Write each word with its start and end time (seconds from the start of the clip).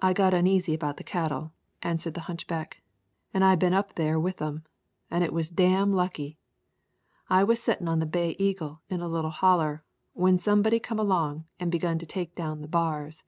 "I 0.00 0.12
got 0.12 0.34
uneasy 0.34 0.74
about 0.74 0.96
the 0.96 1.04
cattle," 1.04 1.52
answered 1.82 2.14
the 2.14 2.22
hunchback, 2.22 2.82
"an 3.32 3.44
I've 3.44 3.60
been 3.60 3.72
up 3.72 3.94
there 3.94 4.18
with 4.18 4.42
'em, 4.42 4.64
an' 5.08 5.22
it 5.22 5.32
was 5.32 5.50
dam' 5.50 5.92
lucky. 5.92 6.36
I 7.28 7.44
was 7.44 7.62
settin' 7.62 7.86
on 7.86 8.00
the 8.00 8.06
Bay 8.06 8.34
Eagle 8.40 8.82
in 8.88 9.00
a 9.00 9.06
little 9.08 9.30
holler, 9.30 9.84
when 10.14 10.36
somebody 10.36 10.80
come 10.80 10.98
along 10.98 11.44
an' 11.60 11.70
begun 11.70 11.96
to 12.00 12.06
take 12.06 12.34
down 12.34 12.60
the 12.60 12.66
bars. 12.66 13.22